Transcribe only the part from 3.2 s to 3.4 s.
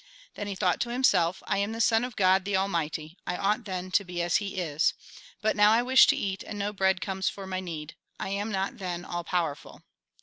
I